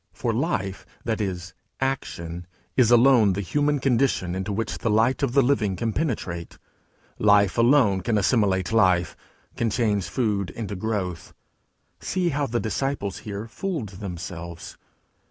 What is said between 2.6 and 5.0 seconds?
is alone the human condition into which the